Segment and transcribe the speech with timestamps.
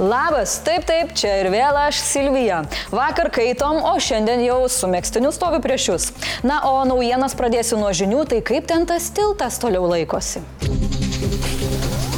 [0.00, 2.62] Labas, taip, taip, čia ir vėl aš Silvija.
[2.88, 6.06] Vakar kaitom, o šiandien jau su mėgstiniu stoviu prieš jūs.
[6.40, 10.40] Na, o naujienas pradėsiu nuo žinių, tai kaip ten tas tiltas toliau laikosi.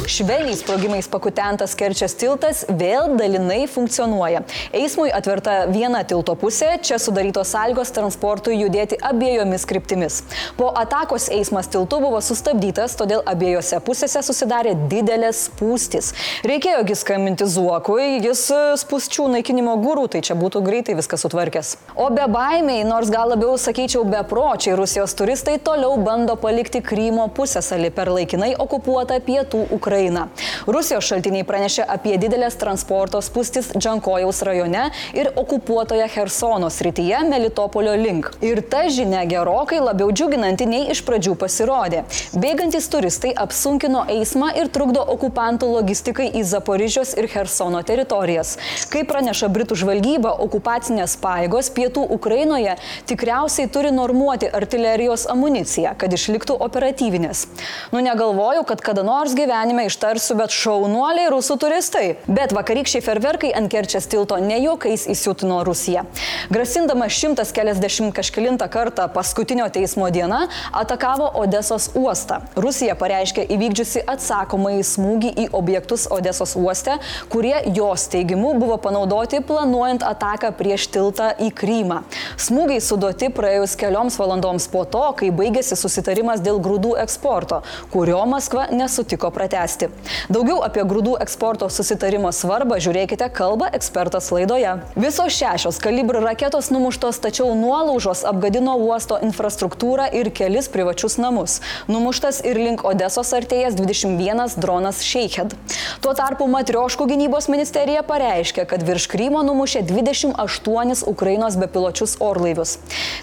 [0.07, 4.41] Švelniais sprogimais pakutentas Kerčias tiltas vėl dalinai funkcionuoja.
[4.75, 10.17] Eismui atverta viena tilto pusė, čia sudarytos sąlygos transportui judėti abiejomis kryptimis.
[10.57, 16.11] Po atakos eismas tiltu buvo sustabdytas, todėl abiejose pusėse susidarė didelės spūstis.
[16.51, 21.77] Reikėjogi skambinti Zuokui, jis e, spūsčių naikinimo gūrų, tai čia būtų greitai viskas sutvarkęs.
[21.95, 27.93] O be baimiai, nors gal labiau sakyčiau bepročiai, Rusijos turistai toliau bando palikti Krymo pusėsalį
[27.95, 29.92] per laikinai okupuotą pietų Ukrainą.
[29.93, 30.27] Ukrainą.
[30.65, 38.31] Rusijos šaltiniai pranešė apie didelės transporto spūstis Džankojaus rajone ir okupuotoje Hersono srityje Melitopolio link.
[38.41, 42.01] Ir ta žinia gerokai labiau džiuginanti nei iš pradžių pasirodė.
[42.33, 48.55] Bėgantis turistai apsunkino eismą ir trukdo okupantų logistikai į Zaporižios ir Hersono teritorijas.
[48.89, 52.79] Kaip praneša Britų žvalgyba, okupacinės paėgos pietų Ukrainoje
[53.11, 57.45] tikriausiai turi normuoti artilerijos amuniciją, kad išliktų operatyvinės.
[57.93, 62.05] Nu negalvoju, kad kada nors gyvenime ištarsiu, bet šaunuoliai rusų turistai.
[62.27, 66.05] Bet vakarykščiai ferverkai ant Kerčės tilto ne juokais įsiutino Rusiją.
[66.53, 72.39] Grasindama 140 kažkilintą kartą paskutinio teismo diena atakavo Odesos uostą.
[72.55, 76.97] Rusija pareiškė įvykdžiusi atsakomąjį smūgį į objektus Odesos uoste,
[77.33, 82.01] kurie jos teigimu buvo panaudoti planuojant ataką prieš tiltą į Krymą.
[82.39, 88.69] Smūgiai suduoti praėjus kelioms valandoms po to, kai baigėsi susitarimas dėl grūdų eksporto, kurio Maskva
[88.71, 89.89] nesutiko pratesti spręsti.
[90.29, 94.77] Daugiau apie grūdų eksporto susitarimo svarbą žiūrėkite kalbą ekspertas laidoje.
[94.95, 101.59] Visos šešios kalibrų raketos numuštos, tačiau nuolaužos apgadino uosto infrastruktūrą ir kelis privačius namus.
[101.87, 105.55] Numuštas ir link Odesos artėjas 21 dronas Sheikhed.
[106.01, 112.77] Tuo tarpu Matrioškų gynybos ministerija pareiškė, kad virš Krymo numušė 28 Ukrainos bepiločius orlaivius.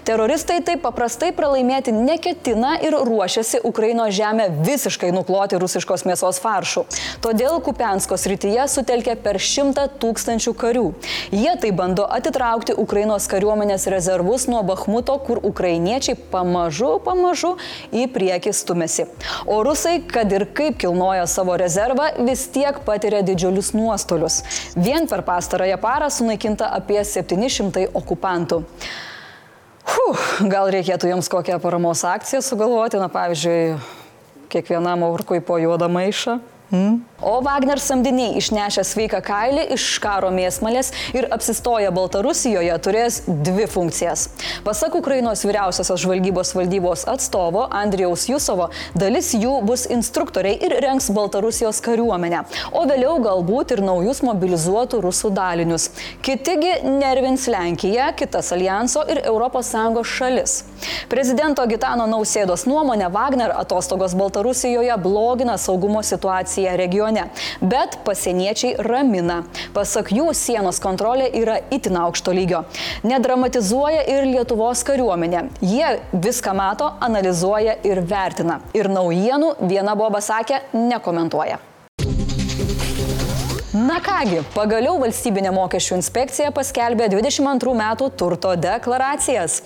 [0.07, 6.85] Teroristai taip paprastai pralaimėti neketina ir ruošiasi Ukrainos žemę visiškai nukloti rusiškos mėsos faršų.
[7.23, 10.85] Todėl Kupensko srityje sutelkė per šimtą tūkstančių karių.
[11.35, 17.53] Jie tai bando atitraukti Ukrainos kariuomenės rezervus nuo Bahmuto, kur ukrainiečiai pamažu, pamažu
[17.93, 19.07] į priekį stumėsi.
[19.45, 24.41] O rusai, kad ir kaip kilnoja savo rezervą, vis tiek patiria didžiulius nuostolius.
[24.75, 28.63] Vien per pastarąją parą sunaikinta apie 700 okupantų.
[29.91, 33.79] Huh, gal reikėtų jums kokią paramos akciją sugalvoti, na pavyzdžiui,
[34.51, 36.39] kiekvienam aurkui po juodą maišą.
[36.71, 36.99] Mm.
[37.21, 44.23] O Wagner samdiniai išnešę sveiką kailį iš karo mėsmalės ir apsistoję Baltarusijoje turės dvi funkcijas.
[44.65, 51.83] Pasak Ukrainos vyriausiosios žvalgybos valdybos atstovo Andrijaus Jusovo, dalis jų bus instruktoriai ir renks Baltarusijos
[51.85, 52.41] kariuomenę,
[52.73, 55.91] o vėliau galbūt ir naujus mobilizuotų rusų dalinius.
[56.25, 59.75] Kitigi nervins Lenkiją, kitas alijanso ir ES
[60.09, 60.57] šalis.
[61.11, 67.29] Prezidento Gitano Nausėdos nuomonė Wagner atostogos Baltarusijoje blogina saugumo situaciją regione regione.
[67.61, 69.43] Bet pasieniečiai ramina.
[69.73, 72.65] Pasak jų, sienos kontrolė yra itin aukšto lygio.
[73.03, 75.49] Nedramatizuoja ir Lietuvos kariuomenė.
[75.61, 78.61] Jie viską mato, analizuoja ir vertina.
[78.73, 81.70] Ir naujienų viena boba sakė, nekomentuoja.
[83.71, 89.61] Na kągi, pagaliau valstybinė mokesčių inspekcija paskelbė 22 metų turto deklaracijas.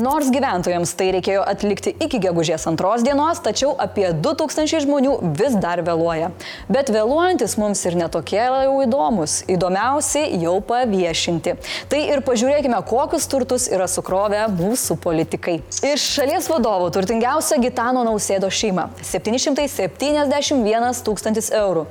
[0.00, 5.82] Nors gyventojams tai reikėjo atlikti iki gegužės antros dienos, tačiau apie 2000 žmonių vis dar
[5.84, 6.30] vėluoja.
[6.72, 9.42] Bet vėluojantis mums ir netokie jau įdomus.
[9.52, 11.54] Įdomiausi jau paviešinti.
[11.92, 15.58] Tai ir pažiūrėkime, kokius turtus yra sukrovę mūsų politikai.
[15.90, 21.84] Iš šalies vadovų turtingiausia Gitano Nausėdo šeima- 771 tūkstantis eurų.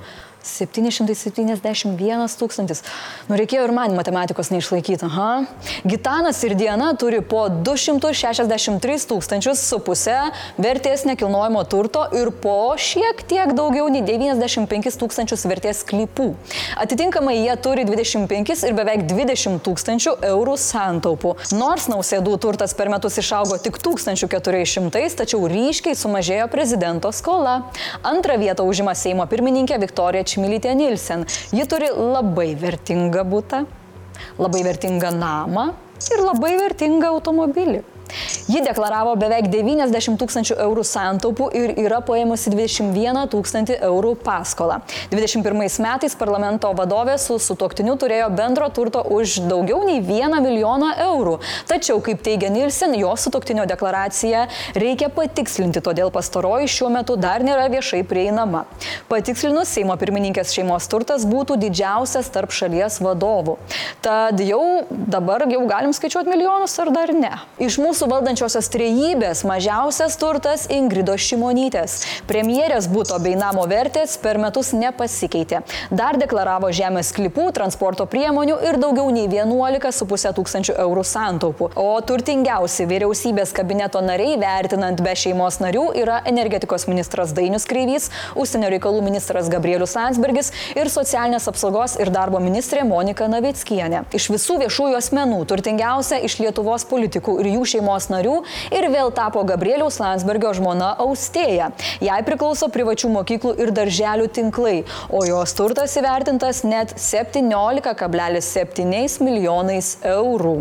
[0.44, 2.84] 771 tūkstantis.
[3.28, 5.08] Nu, reikėjo ir man matematikos neišlaikyti.
[5.10, 5.30] Aha.
[5.88, 10.18] Gitanas ir Diena turi po 263 tūkstančius su pusę
[10.60, 16.30] vertės nekilnojimo turto ir po šiek tiek daugiau nei 95 tūkstančius vertės sklypų.
[16.80, 21.36] Atitinkamai jie turi 25 ir beveik 20 tūkstančių eurų santaupų.
[21.58, 27.60] Nors nausėdų turtas per metus išaugo tik 1400, tačiau ryškiai sumažėjo prezidento skola.
[28.06, 31.26] Antrą vietą užima Seimo pirmininkė Viktorija Čmilytė Nilsen.
[31.56, 33.64] Ji turi labai vertingą būtą,
[34.38, 35.72] labai vertingą namą
[36.10, 37.82] ir labai vertingą automobilį.
[38.50, 44.80] Ji deklaravo beveik 90 tūkstančių eurų santaupų ir yra paėmusi 21 tūkstantį eurų paskolą.
[45.12, 51.38] 21 metais parlamento vadovė su sutoktiniu turėjo bendro turto už daugiau nei 1 milijoną eurų.
[51.70, 54.46] Tačiau, kaip teigia Nilsen, jo sutoktinio deklaraciją
[54.78, 58.66] reikia patikslinti, todėl pastaroji šiuo metu dar nėra viešai prieinama.
[59.12, 63.58] Patikslinus, Seimo pirmininkės šeimos turtas būtų didžiausias tarp šalies vadovų.
[64.06, 67.32] Tad jau dabar jau galim skaičiuoti milijonus ar dar ne.
[67.62, 71.96] Iš mūsų valdančiosios trejybės mažiausias turtas Ingrido Šimonytės.
[72.30, 75.60] Premjerės būto bei namo vertės per metus nepasikeitė.
[75.92, 81.70] Dar deklaravo žemės klipų, transporto priemonių ir daugiau nei 11,5 tūkstančių eurų santaupų.
[81.76, 88.08] O turtingiausi vyriausybės kabineto nariai, vertinant be šeimos narių, yra energetikos ministras Dainius Kreivys,
[88.40, 94.06] užsienio reikalų ministras Gabrielius Landsbergis ir socialinės apsaugos ir darbo ministrė Monika Navickienė.
[94.16, 98.38] Iš visų viešųjų asmenų turtingiausia iš Lietuvos politikų ir jų šeimos narių
[98.76, 101.68] ir vėl tapo Gabrieliaus Landsbergio žmona Austėja.
[102.04, 104.78] Jai priklauso privačių mokyklų ir darželių tinklai,
[105.10, 110.56] o jos turtas įvertintas net 17,7 milijonais eurų.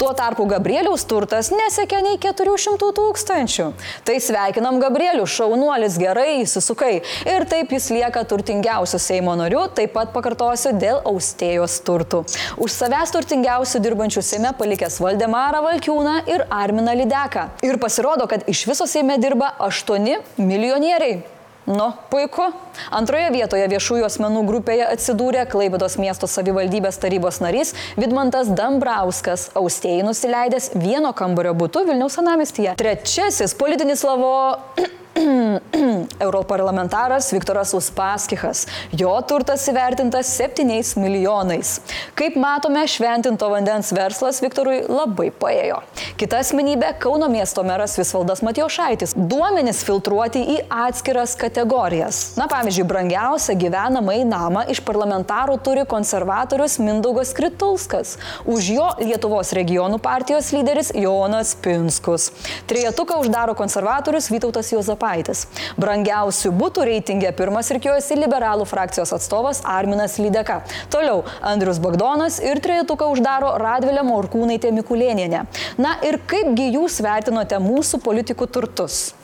[0.00, 3.66] Tuo tarpu Gabrieliaus turtas nesiekia nei 400 tūkstančių.
[4.06, 10.12] Tai sveikinam Gabrielių, šaunuolis gerai įsisukai ir taip jis lieka turtingiausiu Seimo nariu, taip pat
[10.14, 12.22] pakartosiu dėl austėjos turtų.
[12.60, 17.48] Už savęs turtingiausių dirbančių Seime palikęs Valdemarą Valkiūną ir Arminą Lideką.
[17.66, 20.06] Ir pasirodo, kad iš viso Seime dirba 8
[20.36, 21.22] milijonieriai.
[21.66, 22.46] Nu, puiku.
[22.94, 30.70] Antroje vietoje viešųjų asmenų grupėje atsidūrė Klaibedos miesto savivaldybės tarybos narys Vidmantas Dambrauskas, austėjai nusileidęs
[30.78, 32.74] vieno kambario būtų Vilniaus senamestyje.
[32.80, 34.32] Trečiasis politinis lavo
[36.20, 38.66] Europarlamentaras Viktoras Uspaskichas.
[38.92, 41.80] Jo turtas įvertintas 7 milijonais.
[42.14, 45.80] Kaip matome, šventinto vandens verslas Viktorui labai paėjo.
[46.20, 49.14] Kita asmenybė- Kauno miesto meras Visvaldas Matijošaitis.
[49.16, 52.36] Duomenys filtruoti į atskiras kategorijas.
[52.38, 58.16] Na, pavyzdžiui, brangiausią gyvenamąjį namą iš parlamentarų turi konservatorius Mindaugas Kritulskas.
[58.46, 62.30] Už jo Lietuvos regionų partijos lyderis Jonas Pinskus.
[62.66, 64.99] Trejetuką uždaro konservatorius Vytautas Jozapaitis.
[65.00, 65.46] Žemaitaitis.
[65.80, 70.60] Brangiausių būtų reitingė pirmas rikiuojasi liberalų frakcijos atstovas Arminas Lydeka.
[70.92, 75.46] Toliau Andrius Bagdonas ir trejetuką uždaro Radvilė Morkūnaitė Mikulėnienė.
[75.78, 79.14] Na ir kaipgi jūs vertinote mūsų politikų turtus?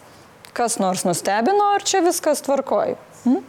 [0.56, 2.96] Kas nors nustebino, ar čia viskas tvarkoji?
[3.26, 3.42] Hm?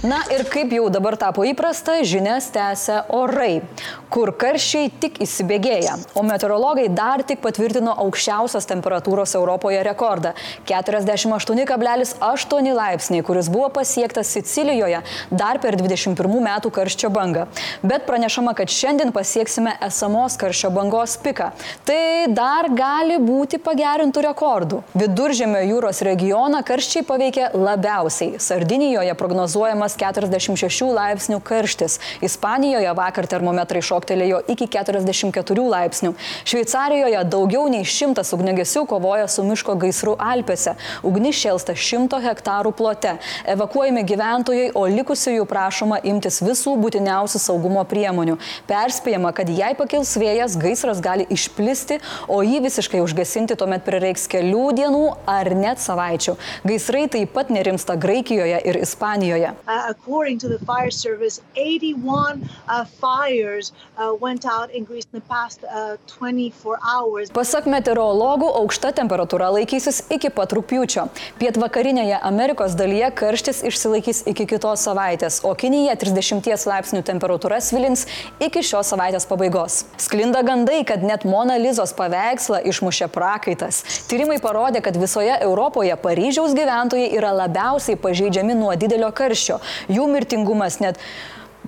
[0.00, 3.60] Na ir kaip jau dabar tapo įprasta, žinias tęsia orai,
[4.08, 10.32] kur karščiai tik įsibėgėja, o meteorologai dar tik patvirtino aukščiausios temperatūros Europoje rekordą-
[10.70, 17.46] 48,8 laipsniai, kuris buvo pasiektas Sicilijoje dar per 21 metų karščio bangą.
[17.82, 21.52] Bet pranešama, kad šiandien pasieksime esamos karščio bangos piką.
[21.84, 24.82] Tai dar gali būti pagerintų rekordų.
[24.96, 28.40] Viduržėmio jūros regioną karščiai paveikė labiausiai.
[28.40, 31.98] Sardinijoje prognozuojamas fiksuojamas 46 laipsnių karštis.
[32.22, 36.14] Ispanijoje vakar termometrai šoktelėjo iki 44 laipsnių.
[36.44, 40.76] Šveicarijoje daugiau nei šimtas ugnegesių kovoja su miško gaisru Alpėse.
[41.02, 43.16] Ugnis šėlsta 100 hektarų plote.
[43.46, 48.38] Evakuojami gyventojai, o likusiųjų prašoma imtis visų būtiniausių saugumo priemonių.
[48.68, 54.66] Perspėjama, kad jei pakils vėjas, gaisras gali išplisti, o jį visiškai užgesinti tuomet prireiks kelių
[54.76, 56.36] dienų ar net savaičių.
[56.66, 59.54] Gaisrai taip pat nerimsta Graikijoje ir Ispanijoje.
[59.80, 65.20] Uh, according to the fire service, 81 uh, fires uh, went out in Greece in
[65.20, 67.30] the past uh, 24 hours.
[67.32, 71.06] Pasak meteorologų, aukšta temperatūra laikysis iki pat rūpiučio.
[71.40, 78.04] Pietvakarinėje Amerikos dalyje karštis išsilaikys iki kitos savaitės, o Kinija 30 laipsnių temperatūra svilins
[78.42, 79.84] iki šios savaitės pabaigos.
[79.96, 83.80] Sklinda gandai, kad net Mona Lizos paveikslą išmušė prakaitas.
[84.12, 90.80] Tyrimai parodė, kad visoje Europoje Paryžiaus gyventojai yra labiausiai pažeidžiami nuo didelio karščio jų mirtingumas
[90.84, 91.00] net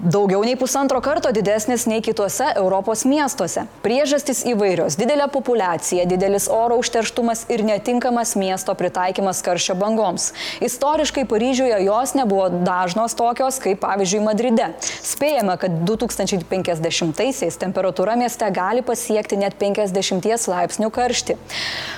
[0.02, 3.68] daugiau nei pusantro karto didesnis nei kitose Europos miestuose.
[3.84, 10.32] Priežastys įvairios- didelė populiacija, didelis oro užterštumas ir netinkamas miesto pritaikymas karščio bangoms.
[10.60, 14.74] Istoriškai Paryžiuje jos nebuvo dažnos tokios kaip pavyzdžiui Madride.
[15.02, 21.36] Spėjama, kad 2050-aisiais temperatūra mieste gali pasiekti net 50 laipsnių karštį.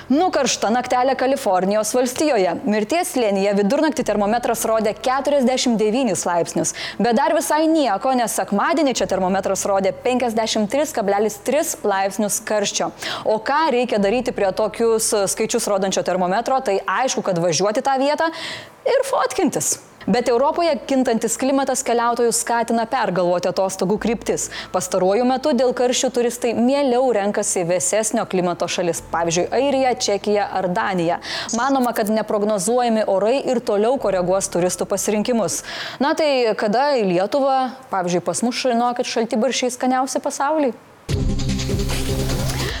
[0.09, 2.59] Nukaršta naktelė Kalifornijos valstijoje.
[2.65, 9.07] Mirties lėnyje vidurnaktį termometras rodė 49 laipsnius, bet dar visai nieko nieko, nes sekmadienį čia
[9.07, 12.91] termometras rodė 53,3 laipsnius karščio.
[13.25, 18.31] O ką reikia daryti prie tokius skaičius rodančio termometro, tai aišku, kad važiuoti tą vietą
[18.85, 19.79] ir fotkintis.
[20.05, 24.51] Bet Europoje kintantis klimatas keliautojus skatina pergalvoti atostogų kryptis.
[24.73, 31.17] Pastaruoju metu dėl karščių turistai mieliau renkasi vėsesnio klimato šalis, pavyzdžiui, Airija, Čekija ar Danija.
[31.57, 35.63] Manoma, kad neprognozuojami orai ir toliau koreguos turistų pasirinkimus.
[35.97, 37.57] Na tai kada į Lietuvą,
[37.89, 40.75] pavyzdžiui, pas mus žinokit šaltibaršiai skaniausi pasaulyje?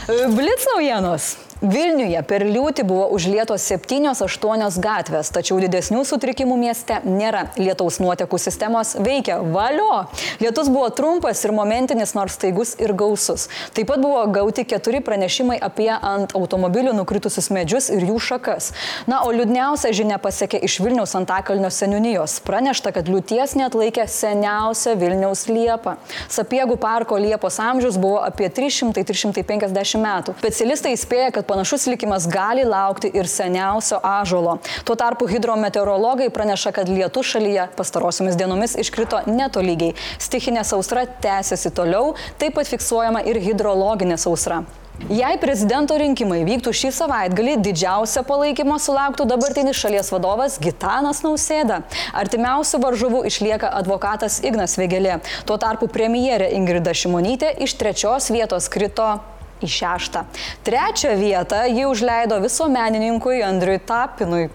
[0.05, 1.44] Blitz naujienos.
[1.63, 7.45] Vilniuje per liūtį buvo užlietos 7-8 gatvės, tačiau didesnių sutrikimų mieste nėra.
[7.55, 9.37] Lietaus nuotekų sistemos veikia.
[9.39, 10.03] Valio!
[10.41, 13.47] Lietus buvo trumpas ir momentinis, nors staigus ir gausus.
[13.71, 18.73] Taip pat buvo gauti keturi pranešimai apie ant automobilių nukritusius medžius ir jų šakas.
[19.07, 22.41] Na, o liūdniausia žinia pasiekė iš Vilniaus Antakalnio seniūnijos.
[22.43, 25.95] Pranešta, kad liūties net laikė seniausia Vilniaus liepa.
[26.27, 30.35] Sapiegų parko liepos amžius buvo apie 300-350 metų.
[30.43, 34.57] Specialistai įspėja, kad panašus likimas gali laukti ir seniausio ažolo.
[34.85, 39.95] Tuo tarpu hidrometeorologai praneša, kad lietų šalyje pastarosiomis dienomis iškrito netolygiai.
[40.21, 44.63] Stichinė sausra tęsiasi toliau, taip pat fiksuojama ir hidrologinė sausra.
[45.11, 51.81] Jei prezidento rinkimai vyktų šį savaitgalį, didžiausia palaikymo sulauktų dabartinis šalies vadovas Gitanas Nausėda.
[52.15, 55.19] Artimiausių varžovų išlieka advokatas Ignas Vėgelė.
[55.45, 59.17] Tuo tarpu premjerė Ingrida Šimonytė iš trečios vietos krito
[59.63, 60.25] į šeštą.
[60.67, 64.49] Trečią vietą ji užleido visuomenininkui Andriui Tapinui.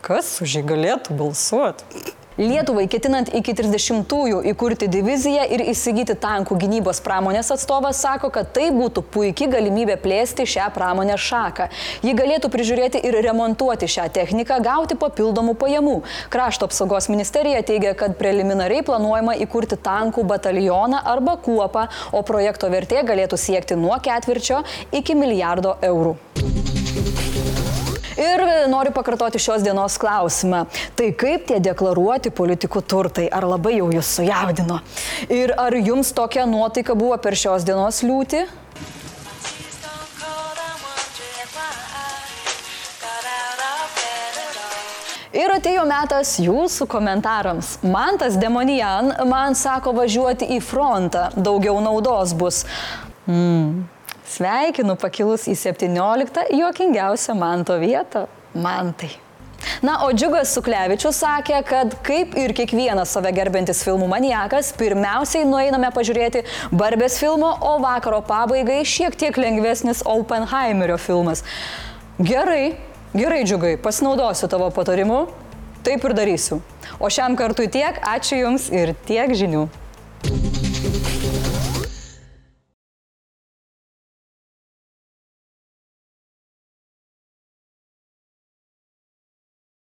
[0.00, 2.16] Kas už jį galėtų balsuoti?
[2.40, 8.70] Lietuvai ketinant iki 30-ųjų įkurti diviziją ir įsigyti tankų gynybos pramonės atstovas sako, kad tai
[8.72, 11.66] būtų puikia galimybė plėsti šią pramonės šaką.
[12.00, 15.98] Ji galėtų prižiūrėti ir remontuoti šią techniką, gauti papildomų pajamų.
[16.32, 23.04] Krašto apsaugos ministerija teigia, kad preliminariai planuojama įkurti tankų batalioną arba kuopą, o projekto vertė
[23.04, 24.64] galėtų siekti nuo ketvirčio
[24.96, 26.16] iki milijardo eurų.
[28.20, 30.66] Ir noriu pakartoti šios dienos klausimą.
[30.96, 33.28] Tai kaip tie deklaruoti politikų turtai?
[33.32, 34.80] Ar labai jau jūs sujaudino?
[35.32, 38.42] Ir ar jums tokia nuotaika buvo per šios dienos liūtį?
[45.40, 47.78] Ir atėjo metas jūsų komentarams.
[47.86, 52.64] Man tas demonijan man sako važiuoti į frontą, daugiau naudos bus.
[53.30, 53.86] Mm.
[54.30, 58.28] Sveikinu pakilus į 17 juokingiausią manto vietą-
[58.66, 59.10] mantai.
[59.82, 65.90] Na, o Džiugas Suklevičius sakė, kad kaip ir kiekvienas save gerbintis filmų maniakas, pirmiausiai nueiname
[65.92, 71.42] pažiūrėti Barbės filmo, o vakaro pabaigai šiek tiek lengvesnis Oppenheimerio filmas.
[72.22, 72.76] Gerai,
[73.14, 75.26] gerai, Džiugai, pasinaudosiu tavo patarimu,
[75.82, 76.62] taip ir darysiu.
[77.00, 79.68] O šiam kartui tiek, ačiū Jums ir tiek žinių.